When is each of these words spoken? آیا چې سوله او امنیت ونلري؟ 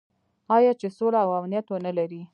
آیا 0.55 0.71
چې 0.79 0.87
سوله 0.97 1.19
او 1.25 1.31
امنیت 1.39 1.65
ونلري؟ 1.69 2.21